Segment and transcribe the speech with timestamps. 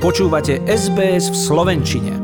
[0.00, 2.16] Počúvate SBS v Slovenčine.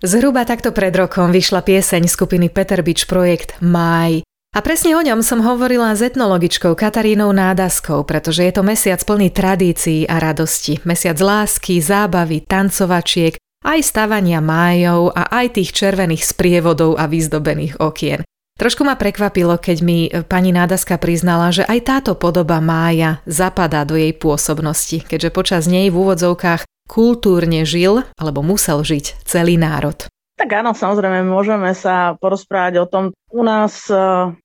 [0.00, 4.24] Zhruba takto pred rokom vyšla pieseň skupiny Peter Beach projekt Maj.
[4.56, 9.36] A presne o ňom som hovorila s etnologičkou Katarínou Nádaskou, pretože je to mesiac plný
[9.36, 10.80] tradícií a radosti.
[10.88, 18.24] Mesiac lásky, zábavy, tancovačiek, aj stavania májov a aj tých červených sprievodov a vyzdobených okien.
[18.56, 23.84] Trošku ma prekvapilo, keď mi e, pani Nádaska priznala, že aj táto podoba mája zapadá
[23.84, 30.08] do jej pôsobnosti, keďže počas nej v úvodzovkách kultúrne žil alebo musel žiť celý národ.
[30.40, 33.04] Tak áno, samozrejme, môžeme sa porozprávať o tom.
[33.28, 33.96] U nás e,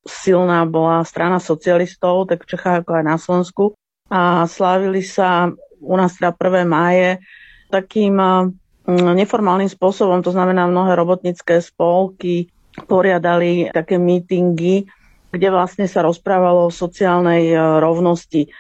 [0.04, 3.64] silná bola strana socialistov, tak v Čechách ako aj na Slovensku.
[4.12, 6.68] A slávili sa u nás teda 1.
[6.68, 7.24] máje
[7.72, 8.28] takým e,
[8.92, 12.52] neformálnym spôsobom, to znamená mnohé robotnícke spolky,
[12.88, 14.88] poriadali také mítingy,
[15.32, 18.52] kde vlastne sa rozprávalo o sociálnej e, rovnosti.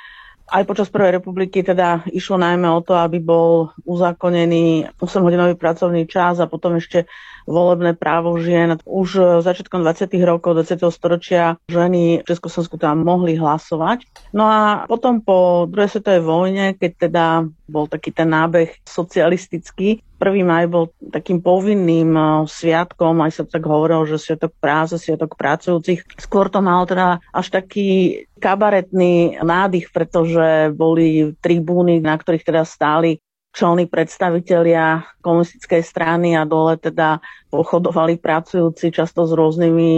[0.51, 6.43] Aj počas Prvej republiky teda išlo najmä o to, aby bol uzákonený 8-hodinový pracovný čas
[6.43, 7.07] a potom ešte
[7.47, 8.75] volebné právo žien.
[8.83, 10.11] Už začiatkom 20.
[10.27, 10.91] rokov 20.
[10.91, 14.03] storočia ženy v Československu tam mohli hlasovať.
[14.35, 14.59] No a
[14.91, 17.25] potom po druhej svetovej vojne, keď teda
[17.71, 20.45] bol taký ten nábeh socialistický, 1.
[20.45, 26.05] maj bol takým povinným eh, sviatkom, aj sa tak hovorilo, že sviatok práce, sviatok pracujúcich.
[26.21, 33.17] Skôr to mal teda až taký kabaretný nádych, pretože boli tribúny, na ktorých teda stáli
[33.51, 37.19] čelní predstavitelia komunistickej strany a dole teda
[37.51, 39.89] pochodovali pracujúci často s rôznymi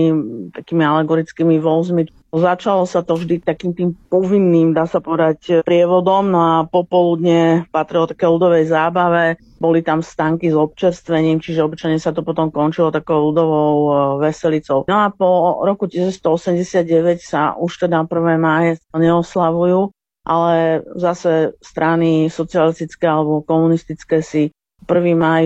[0.58, 2.10] takými alegorickými vozmi.
[2.34, 8.10] Začalo sa to vždy takým tým povinným, dá sa povedať, prievodom no a popoludne patrilo
[8.10, 9.38] také ľudovej zábave.
[9.62, 13.92] Boli tam stanky s občerstvením, čiže obyčajne sa to potom končilo takou ľudovou e,
[14.26, 14.82] veselicou.
[14.90, 18.42] No a po roku 1989 sa už teda 1.
[18.42, 19.94] máje neoslavujú,
[20.26, 24.50] ale zase strany socialistické alebo komunistické si
[24.86, 25.16] 1.
[25.16, 25.46] maj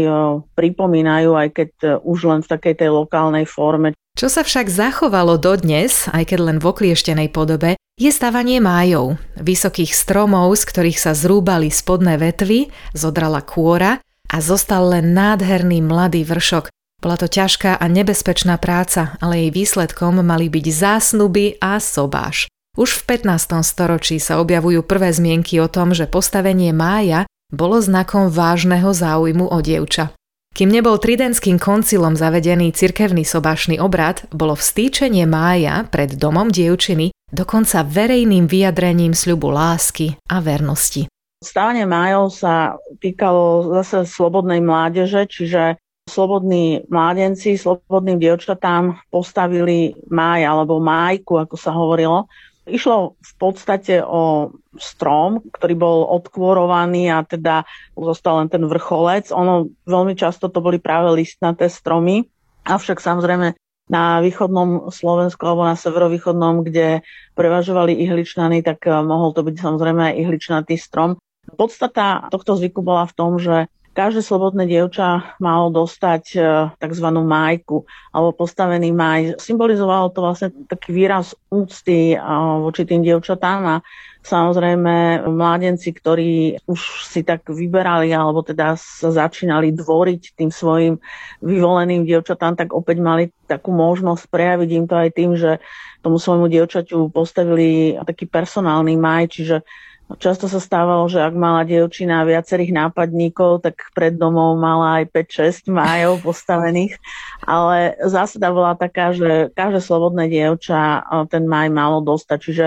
[0.58, 3.94] pripomínajú, aj keď e, už len v takej tej lokálnej forme.
[4.18, 9.94] Čo sa však zachovalo dodnes, aj keď len v oklieštenej podobe, je stavanie májov, vysokých
[9.94, 16.74] stromov, z ktorých sa zrúbali spodné vetvy, zodrala kôra a zostal len nádherný mladý vršok.
[16.98, 22.50] Bola to ťažká a nebezpečná práca, ale jej výsledkom mali byť zásnuby a sobáš.
[22.78, 23.66] Už v 15.
[23.66, 29.58] storočí sa objavujú prvé zmienky o tom, že postavenie mája bolo znakom vážneho záujmu o
[29.64, 30.12] dievča.
[30.58, 37.86] Kým nebol tridentským koncilom zavedený cirkevný sobašný obrad, bolo vstýčenie mája pred domom dievčiny dokonca
[37.86, 41.06] verejným vyjadrením sľubu lásky a vernosti.
[41.38, 45.78] Stávanie májov sa týkalo zase slobodnej mládeže, čiže
[46.10, 52.26] slobodní mládenci, slobodným dievčatám postavili máj alebo májku, ako sa hovorilo,
[52.68, 57.64] Išlo v podstate o strom, ktorý bol odkvorovaný a teda
[57.96, 59.32] zostal len ten vrcholec.
[59.32, 62.28] Ono veľmi často to boli práve listnaté stromy,
[62.68, 63.56] avšak samozrejme
[63.88, 67.08] na východnom Slovensku alebo na severovýchodnom, kde
[67.40, 71.16] prevažovali ihličnany, tak eh, mohol to byť samozrejme aj ihličnatý strom.
[71.48, 76.40] Podstata tohto zvyku bola v tom, že každé slobodné dievča malo dostať e,
[76.78, 77.08] tzv.
[77.10, 79.42] majku alebo postavený maj.
[79.42, 82.14] Symbolizovalo to vlastne taký výraz úcty
[82.62, 83.76] voči tým dievčatám a
[84.22, 91.02] samozrejme mládenci, ktorí už si tak vyberali alebo teda sa začínali dvoriť tým svojim
[91.42, 95.58] vyvoleným dievčatám, tak opäť mali takú možnosť prejaviť im to aj tým, že
[96.06, 99.66] tomu svojmu dievčaťu postavili taký personálny maj, čiže
[100.08, 105.68] Často sa stávalo, že ak mala dievčina viacerých nápadníkov, tak pred domov mala aj 5-6
[105.68, 106.96] májov postavených.
[107.44, 112.40] Ale zásada bola taká, že každé slobodné dievča ten maj malo dostať.
[112.40, 112.66] Čiže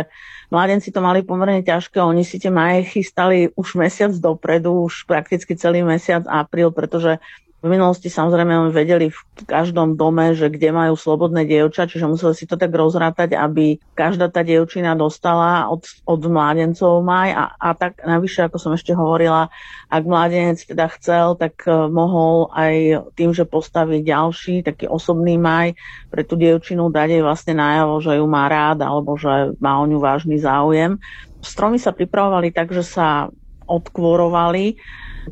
[0.52, 1.96] mladenci to mali pomerne ťažké.
[2.04, 7.24] Oni si tie maje chystali už mesiac dopredu, už prakticky celý mesiac apríl, pretože
[7.60, 12.48] v minulosti samozrejme vedeli v každom dome, že kde majú slobodné dievča, čiže museli si
[12.48, 18.00] to tak rozrátať, aby každá tá dievčina dostala od, od mládencov maj a, a tak
[18.00, 19.52] navyše, ako som ešte hovorila,
[19.92, 25.76] ak mládenec teda chcel, tak uh, mohol aj tým, že postaví ďalší taký osobný maj
[26.08, 29.84] pre tú dievčinu dať jej vlastne najavo, že ju má rád alebo že má o
[29.84, 30.96] ňu vážny záujem.
[31.44, 33.28] Stromy sa pripravovali tak, že sa
[33.68, 34.80] odkvorovali.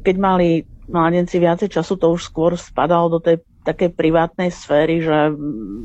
[0.05, 5.29] Keď mali mladenci viacej času, to už skôr spadalo do tej takej privátnej sféry, že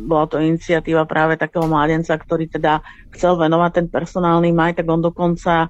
[0.07, 2.79] bola to iniciatíva práve takého mladenca, ktorý teda
[3.11, 5.67] chcel venovať ten personálny maj, tak on dokonca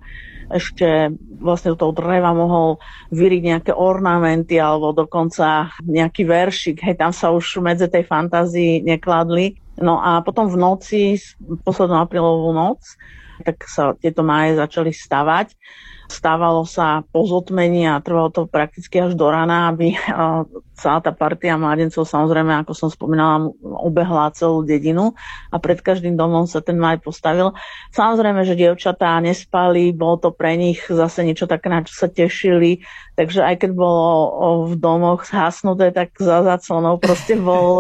[0.54, 1.10] ešte
[1.42, 2.78] vlastne do toho dreva mohol
[3.10, 6.86] vyriť nejaké ornamenty alebo dokonca nejaký veršik.
[6.86, 9.58] Hej, tam sa už medzi tej fantázii nekladli.
[9.82, 11.18] No a potom v noci,
[11.66, 12.86] poslednú aprílovú noc,
[13.42, 15.58] tak sa tieto máje začali stavať.
[16.12, 19.96] Stávalo sa po zotmení a trvalo to prakticky až do rana, aby
[20.84, 25.16] celá tá partia mladencov, samozrejme, ako som spomínala, obehla celú dedinu
[25.48, 27.56] a pred každým domom sa ten maj postavil.
[27.96, 32.84] Samozrejme, že dievčatá nespali, bolo to pre nich zase niečo také, na čo sa tešili,
[33.16, 34.06] takže aj keď bolo
[34.68, 37.80] v domoch zhasnuté, tak za zaclonou proste bol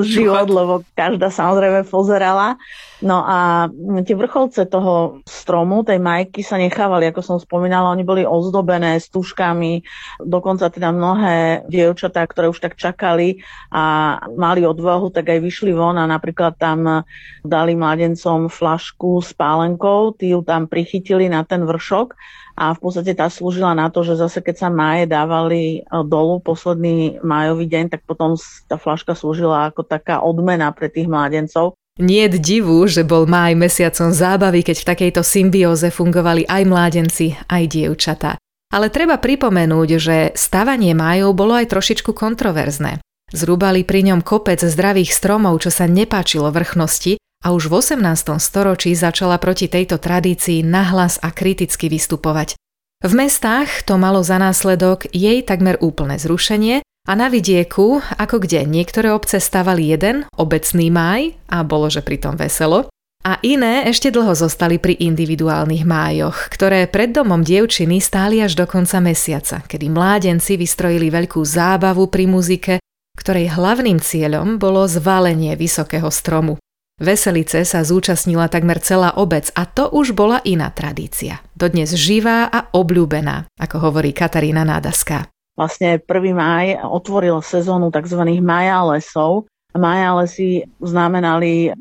[0.00, 2.56] život, lebo každá samozrejme pozerala.
[3.02, 3.66] No a
[4.06, 9.82] tie vrcholce toho stromu, tej majky sa nechávali, ako som spomínala, oni boli ozdobené stúžkami,
[10.22, 15.98] dokonca teda mnohé dievčatá, ktoré už tak čakali a mali odvahu, tak aj vyšli von
[15.98, 17.06] a napríklad tam
[17.42, 22.14] dali mladencom flašku s pálenkou, tí ju tam prichytili na ten vršok
[22.56, 27.22] a v podstate tá slúžila na to, že zase keď sa máje dávali dolu posledný
[27.24, 28.36] májový deň, tak potom
[28.68, 31.80] tá flaška slúžila ako taká odmena pre tých mladencov.
[32.00, 37.68] Nie divu, že bol máj mesiacom zábavy, keď v takejto symbióze fungovali aj mládenci, aj
[37.68, 38.40] dievčatá.
[38.72, 43.04] Ale treba pripomenúť, že stavanie májov bolo aj trošičku kontroverzné.
[43.32, 48.40] Zrúbali pri ňom kopec zdravých stromov, čo sa nepáčilo vrchnosti a už v 18.
[48.40, 52.56] storočí začala proti tejto tradícii nahlas a kriticky vystupovať.
[53.02, 58.62] V mestách to malo za následok jej takmer úplné zrušenie a na vidieku, ako kde
[58.62, 62.86] niektoré obce stavali jeden, obecný máj, a bolo, že pritom veselo,
[63.22, 68.66] a iné ešte dlho zostali pri individuálnych májoch, ktoré pred domom dievčiny stáli až do
[68.66, 72.74] konca mesiaca, kedy mládenci vystrojili veľkú zábavu pri muzike,
[73.14, 76.58] ktorej hlavným cieľom bolo zvalenie vysokého stromu.
[76.98, 81.42] Veselice sa zúčastnila takmer celá obec a to už bola iná tradícia.
[81.54, 86.32] Dodnes živá a obľúbená, ako hovorí Katarína Nádaská vlastne 1.
[86.34, 88.20] maj otvoril sezónu tzv.
[88.40, 89.46] maja lesov.
[89.72, 91.72] Maja lesy znamenali,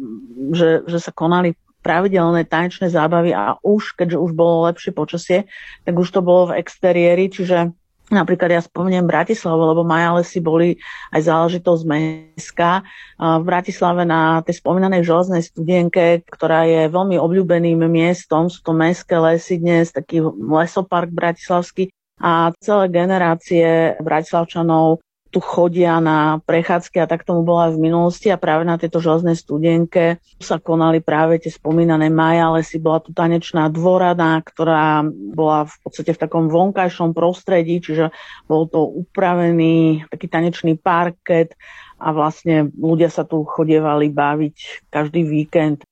[0.56, 5.50] že, že sa konali pravidelné tanečné zábavy a už, keďže už bolo lepšie počasie,
[5.82, 7.74] tak už to bolo v exteriéri, čiže
[8.12, 10.76] Napríklad ja spomeniem Bratislavu, lebo Maja lesy boli
[11.16, 12.84] aj záležitosť mestská.
[13.16, 19.16] V Bratislave na tej spomínanej železnej studienke, ktorá je veľmi obľúbeným miestom, sú to mestské
[19.16, 21.88] lesy dnes, taký lesopark bratislavský,
[22.22, 28.28] a celé generácie Bratislavčanov tu chodia na prechádzky a tak tomu bolo aj v minulosti
[28.28, 32.84] a práve na tejto železnej studienke sa konali práve tie spomínané Maja lesy.
[32.84, 38.12] Bola tu tanečná dvorada, ktorá bola v podstate v takom vonkajšom prostredí, čiže
[38.46, 41.56] bol to upravený taký tanečný parket
[41.96, 44.56] a vlastne ľudia sa tu chodievali baviť
[44.92, 45.88] každý víkend.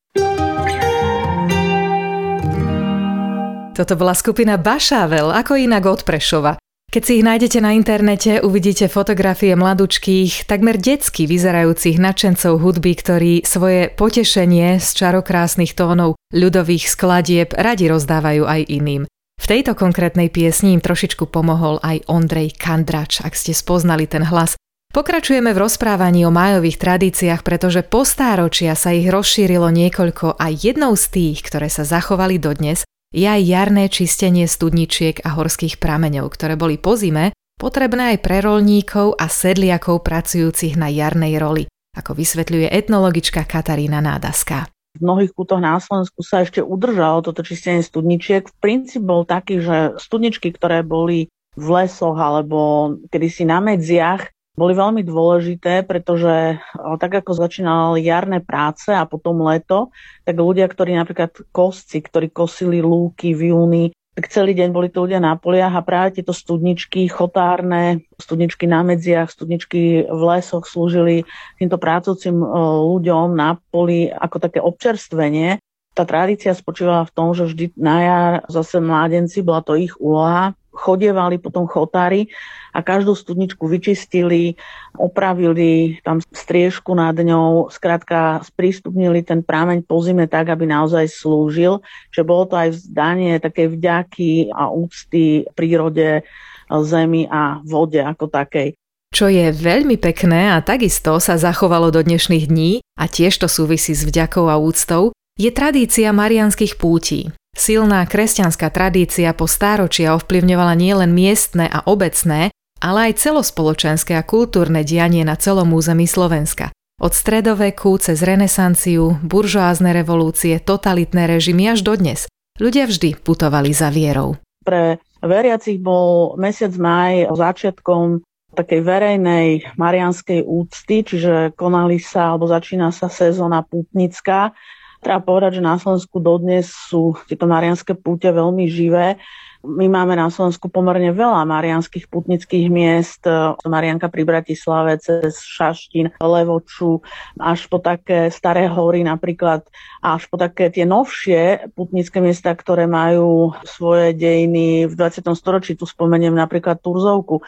[3.79, 6.59] Toto bola skupina Bašável, ako inak od Prešova.
[6.89, 13.33] Keď si ich nájdete na internete, uvidíte fotografie mladučkých, takmer detsky vyzerajúcich nadšencov hudby, ktorí
[13.45, 19.05] svoje potešenie z čarokrásnych tónov ľudových skladieb radi rozdávajú aj iným.
[19.37, 24.57] V tejto konkrétnej piesni im trošičku pomohol aj Ondrej Kandrač, ak ste spoznali ten hlas.
[24.89, 30.97] Pokračujeme v rozprávaní o májových tradíciách, pretože po stáročia sa ich rozšírilo niekoľko a jednou
[30.97, 36.53] z tých, ktoré sa zachovali dodnes, je aj jarné čistenie studničiek a horských prameňov, ktoré
[36.53, 41.67] boli po zime potrebné aj pre rolníkov a sedliakov pracujúcich na jarnej roli,
[41.97, 44.69] ako vysvetľuje etnologička Katarína Nádaská.
[44.97, 48.49] V mnohých kútoch na Slovensku sa ešte udržalo toto čistenie studničiek.
[48.49, 54.75] V princíp bol taký, že studničky, ktoré boli v lesoch alebo kedysi na medziach, boli
[54.75, 59.95] veľmi dôležité, pretože tak ako začínali jarné práce a potom leto,
[60.27, 63.85] tak ľudia, ktorí napríklad kosci, ktorí kosili lúky v júni,
[64.19, 68.83] tak celý deň boli to ľudia na poliach a práve tieto studničky chotárne, studničky na
[68.83, 71.23] medziach, studničky v lesoch slúžili
[71.55, 72.35] týmto prácujúcim
[72.83, 75.63] ľuďom na poli ako také občerstvenie.
[75.95, 80.51] Tá tradícia spočívala v tom, že vždy na jar zase mládenci, bola to ich úloha,
[80.79, 82.31] chodievali potom chotári
[82.71, 84.55] a každú studničku vyčistili,
[84.95, 91.83] opravili tam striežku nad ňou, skrátka sprístupnili ten prámeň po zime tak, aby naozaj slúžil.
[92.15, 96.23] Že bolo to aj vzdanie také vďaky a úcty prírode,
[96.69, 98.77] zemi a vode ako takej.
[99.09, 103.97] Čo je veľmi pekné a takisto sa zachovalo do dnešných dní a tiež to súvisí
[103.97, 105.09] s vďakou a úctou,
[105.39, 107.31] je tradícia marianských pútí.
[107.55, 112.51] Silná kresťanská tradícia po stáročia ovplyvňovala nielen miestne a obecné,
[112.83, 116.75] ale aj celospoločenské a kultúrne dianie na celom území Slovenska.
[116.99, 122.27] Od stredoveku cez renesanciu, buržoázne revolúcie, totalitné režimy až dodnes.
[122.59, 124.35] Ľudia vždy putovali za vierou.
[124.67, 128.19] Pre veriacich bol mesiac maj začiatkom
[128.51, 129.47] takej verejnej
[129.79, 134.51] marianskej úcty, čiže konali sa alebo začína sa sezóna pútnická
[134.99, 139.15] Treba povedať, že na Slovensku dodnes sú tieto marianské púte veľmi živé.
[139.59, 143.23] My máme na Slovensku pomerne veľa marianských putnických miest.
[143.63, 147.03] Marianka pri Bratislave cez Šaštín, Levoču,
[147.35, 149.67] až po také staré hory napríklad,
[149.99, 155.27] až po také tie novšie putnické miesta, ktoré majú svoje dejiny v 20.
[155.35, 155.75] storočí.
[155.75, 157.43] Tu spomeniem napríklad Turzovku.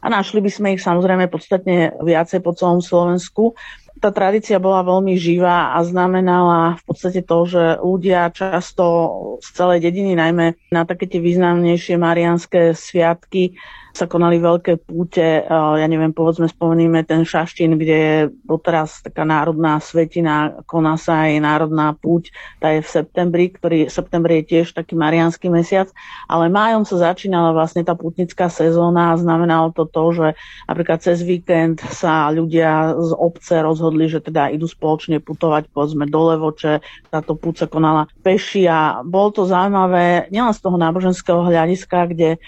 [0.00, 3.52] A našli by sme ich samozrejme podstatne viacej po celom Slovensku
[4.00, 8.84] tá tradícia bola veľmi živá a znamenala v podstate to, že ľudia často
[9.44, 13.60] z celej dediny, najmä na také tie významnejšie marianské sviatky,
[13.90, 19.78] sa konali veľké púte, ja neviem, povedzme spomeníme ten Šaštín, kde je doteraz taká národná
[19.82, 22.30] svetina, koná sa aj národná púť,
[22.62, 25.90] tá je v septembri, ktorý septembri je tiež taký marianský mesiac,
[26.30, 30.28] ale májom sa začínala vlastne tá pútnická sezóna a znamenalo to to, že
[30.70, 36.20] napríklad cez víkend sa ľudia z obce rozhodli, že teda idú spoločne putovať povedzme do
[36.30, 42.10] Levoče, táto púť sa konala peši a bolo to zaujímavé nielen z toho náboženského hľadiska,
[42.10, 42.38] kde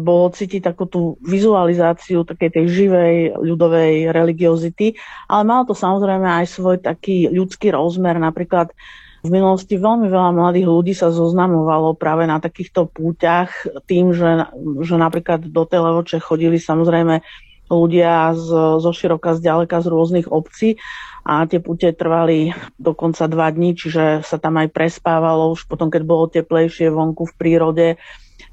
[0.00, 6.46] bolo cítiť takú tú vizualizáciu takej tej živej ľudovej religiozity, ale malo to samozrejme aj
[6.52, 8.20] svoj taký ľudský rozmer.
[8.20, 8.76] Napríklad
[9.24, 13.48] v minulosti veľmi veľa mladých ľudí sa zoznamovalo práve na takýchto púťach
[13.88, 14.52] tým, že,
[14.84, 17.24] že napríklad do tej Levoče chodili samozrejme
[17.72, 18.48] ľudia z,
[18.84, 20.76] zo široka, z ďaleka, z rôznych obcí.
[21.24, 26.02] A tie púte trvali dokonca dva dní, čiže sa tam aj prespávalo už potom, keď
[26.04, 27.86] bolo teplejšie vonku v prírode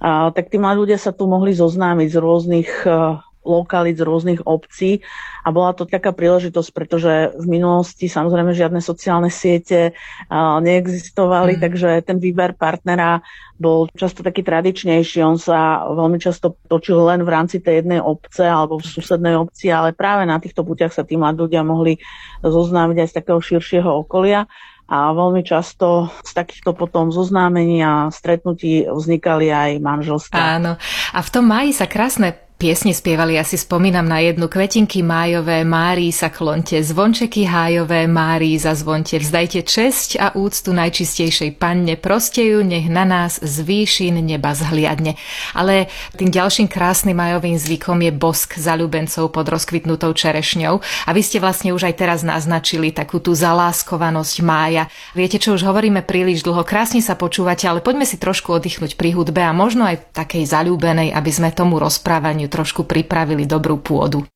[0.01, 4.41] a, tak tí mladí ľudia sa tu mohli zoznámiť z rôznych uh, lokalít z rôznych
[4.46, 5.01] obcí
[5.41, 11.62] a bola to taká príležitosť, pretože v minulosti samozrejme žiadne sociálne siete uh, neexistovali, mm.
[11.62, 13.25] takže ten výber partnera
[13.58, 15.22] bol často taký tradičnejší.
[15.22, 19.70] On sa veľmi často točil len v rámci tej jednej obce alebo v susednej obci,
[19.74, 21.98] ale práve na týchto putiach sa tí mladí ľudia mohli
[22.41, 24.46] zoznámiť aj z takého širšieho okolia
[24.91, 30.60] a veľmi často z takýchto potom zoznámení a stretnutí vznikali aj manželstvá.
[30.60, 30.75] Áno.
[31.15, 35.65] A v tom máji sa krásne Piesne spievali, ja si spomínam na jednu kvetinky májové,
[35.65, 42.46] Márii sa klonte, zvončeky hájové, Márii za zvonte, vzdajte česť a úctu najčistejšej panne, proste
[42.46, 45.18] ju, nech na nás z výšin neba zhliadne.
[45.58, 51.41] Ale tým ďalším krásnym majovým zvykom je bosk ľubencov pod rozkvitnutou čerešňou a vy ste
[51.41, 54.86] vlastne už aj teraz naznačili takú tú zaláskovanosť mája.
[55.18, 59.18] Viete, čo už hovoríme príliš dlho, krásne sa počúvate, ale poďme si trošku oddychnúť pri
[59.18, 64.27] hudbe a možno aj takej zalúbenej, aby sme tomu rozprávaniu trošku pripravili dobrú pôdu.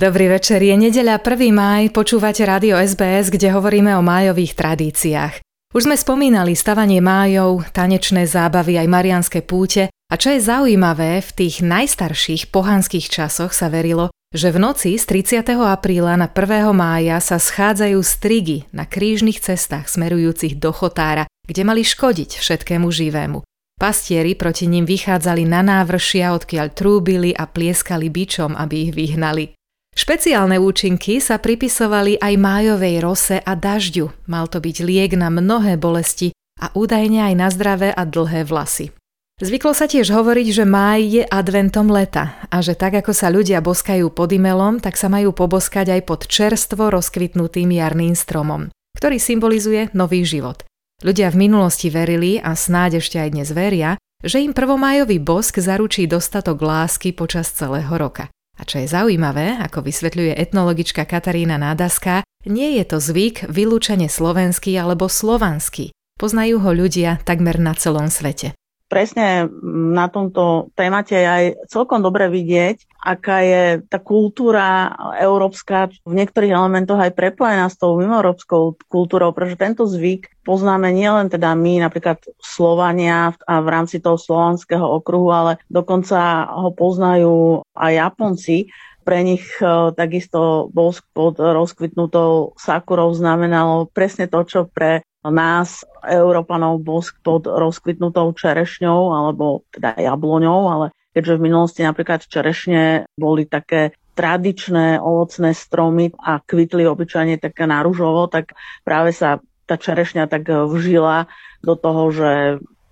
[0.00, 1.52] Dobrý večer, je nedeľa 1.
[1.52, 5.44] maj, počúvate rádio SBS, kde hovoríme o májových tradíciách.
[5.76, 11.30] Už sme spomínali stavanie májov, tanečné zábavy aj marianské púte a čo je zaujímavé, v
[11.36, 15.46] tých najstarších pohanských časoch sa verilo, že v noci z 30.
[15.58, 16.70] apríla na 1.
[16.70, 23.42] mája sa schádzajú strigy na krížnych cestách smerujúcich do Chotára, kde mali škodiť všetkému živému.
[23.80, 29.56] Pastieri proti ním vychádzali na návršia, odkiaľ trúbili a plieskali bičom, aby ich vyhnali.
[29.96, 34.28] Špeciálne účinky sa pripisovali aj májovej rose a dažďu.
[34.28, 38.92] Mal to byť liek na mnohé bolesti a údajne aj na zdravé a dlhé vlasy.
[39.40, 43.64] Zvyklo sa tiež hovoriť, že máj je adventom leta a že tak ako sa ľudia
[43.64, 48.68] boskajú pod imelom, tak sa majú poboskať aj pod čerstvo rozkvitnutým jarným stromom,
[49.00, 50.68] ktorý symbolizuje nový život.
[51.00, 56.04] Ľudia v minulosti verili a snáď ešte aj dnes veria, že im prvomájový bosk zaručí
[56.04, 58.28] dostatok lásky počas celého roka.
[58.60, 64.76] A čo je zaujímavé, ako vysvetľuje etnologička Katarína Nádaská, nie je to zvyk vylúčene slovenský
[64.76, 65.96] alebo slovanský.
[66.20, 68.52] Poznajú ho ľudia takmer na celom svete
[68.90, 69.46] presne
[69.94, 74.90] na tomto témate je aj celkom dobre vidieť, aká je tá kultúra
[75.22, 81.30] európska v niektorých elementoch aj prepojená s tou mimoeurópskou kultúrou, pretože tento zvyk poznáme nielen
[81.30, 87.92] teda my, napríklad Slovania a v rámci toho slovanského okruhu, ale dokonca ho poznajú aj
[87.94, 88.68] Japonci.
[89.00, 89.64] Pre nich e,
[89.96, 98.32] takisto bosk pod rozkvitnutou sakurou znamenalo presne to, čo pre nás, Európanov, bosk pod rozkvitnutou
[98.32, 106.12] čerešňou alebo teda jabloňou, ale keďže v minulosti napríklad čerešne boli také tradičné ovocné stromy
[106.16, 111.28] a kvitli obyčajne také naružovo, tak práve sa tá čerešňa tak vžila
[111.60, 112.30] do toho, že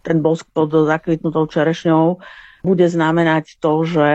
[0.05, 2.21] ten bosk pod zakvitnutou čerešňou
[2.63, 4.09] bude znamenať to, že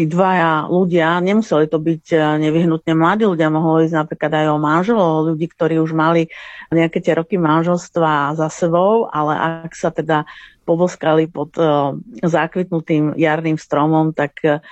[0.00, 4.56] tí dvaja ľudia, nemuseli to byť eh, nevyhnutne mladí ľudia, mohlo ísť napríklad aj o
[4.56, 6.32] manželov, ľudí, ktorí už mali
[6.72, 9.36] nejaké tie roky manželstva za sebou, ale
[9.68, 10.24] ak sa teda
[10.64, 14.62] poboskali pod uh, zákvitnutým jarným stromom, tak uh,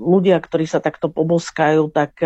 [0.00, 2.16] ľudia, ktorí sa takto poboskajú, tak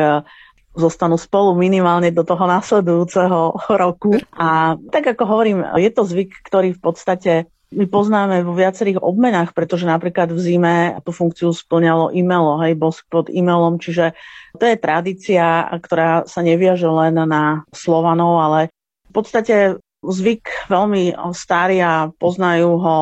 [0.77, 4.15] zostanú spolu minimálne do toho nasledujúceho roku.
[4.37, 7.33] A tak ako hovorím, je to zvyk, ktorý v podstate
[7.75, 13.03] my poznáme vo viacerých obmenách, pretože napríklad v zime tú funkciu splňalo e-mailo, hej, bosk
[13.11, 14.15] pod e-mailom, čiže
[14.55, 18.71] to je tradícia, ktorá sa neviaže len na Slovanov, ale
[19.11, 22.97] v podstate zvyk veľmi starý a poznajú ho,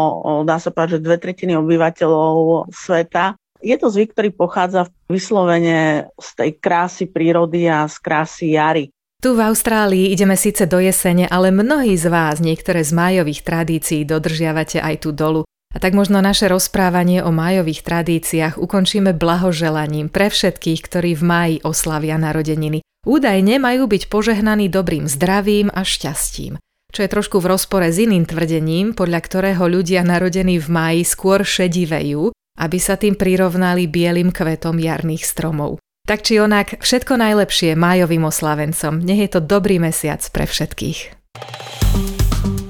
[0.48, 3.36] dá sa povedať, že dve tretiny obyvateľov sveta.
[3.60, 8.88] Je to zvyk, ktorý pochádza vyslovene z tej krásy prírody a z krásy jary.
[9.24, 14.04] Tu v Austrálii ideme síce do jesene, ale mnohí z vás niektoré z májových tradícií
[14.04, 15.48] dodržiavate aj tu dolu.
[15.72, 21.56] A tak možno naše rozprávanie o májových tradíciách ukončíme blahoželaním pre všetkých, ktorí v máji
[21.64, 22.84] oslavia narodeniny.
[23.08, 26.60] Údajne majú byť požehnaní dobrým zdravím a šťastím
[26.94, 31.42] čo je trošku v rozpore s iným tvrdením, podľa ktorého ľudia narodení v máji skôr
[31.42, 35.82] šedivejú, aby sa tým prirovnali bielým kvetom jarných stromov.
[36.04, 39.00] Tak či onak, všetko najlepšie májovým oslavencom.
[39.00, 41.16] Nech je to dobrý mesiac pre všetkých.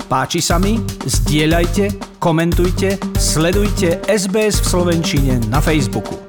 [0.06, 0.78] Páči sa mi?
[1.02, 6.23] Zdieľajte, komentujte, sledujte SBS v Slovenčine na Facebooku.